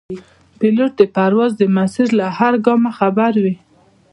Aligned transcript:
پیلوټ 0.59 0.91
د 0.97 1.01
پرواز 1.15 1.51
د 1.57 1.63
مسیر 1.77 2.07
له 2.19 2.25
هر 2.37 2.53
ګامه 2.65 2.91
خبر 2.99 3.33
وي. 3.43 3.55